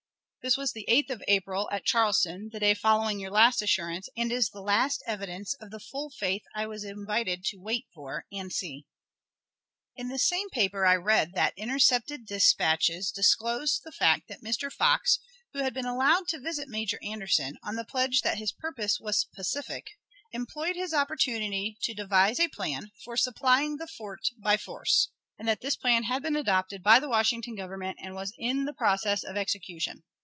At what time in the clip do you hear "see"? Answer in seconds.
8.51-8.85